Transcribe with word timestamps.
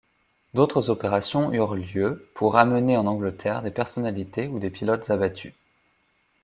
D'autres 0.55 0.89
opérations 0.89 1.51
eurent 1.53 1.75
lieu 1.75 2.27
pour 2.33 2.57
amener 2.57 2.97
en 2.97 3.05
Angleterre 3.05 3.61
des 3.61 3.69
personnalités 3.69 4.47
ou 4.47 4.57
des 4.57 4.71
pilotes 4.71 5.07
abattus. 5.11 5.53